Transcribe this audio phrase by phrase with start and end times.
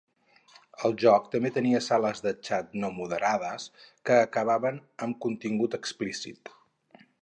[0.87, 3.69] El joc també tenia sales de xat no moderades
[4.11, 6.57] que acabaven amb contingut explícit.